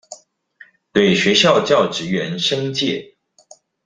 [0.91, 3.13] 對學校教職員申誡